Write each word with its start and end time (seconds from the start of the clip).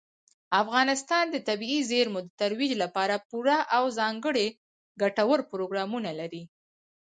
افغانستان 0.61 1.25
د 1.31 1.37
طبیعي 1.49 1.79
زیرمې 1.91 2.21
د 2.23 2.27
ترویج 2.41 2.71
لپاره 2.83 3.23
پوره 3.29 3.57
او 3.75 3.83
ځانګړي 3.99 4.47
ګټور 5.01 5.39
پروګرامونه 5.51 6.09
لري. 6.19 6.43